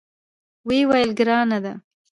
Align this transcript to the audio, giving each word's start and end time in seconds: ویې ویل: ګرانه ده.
ویې 0.67 0.83
ویل: 0.89 1.09
ګرانه 1.19 1.57
ده. 1.63 1.73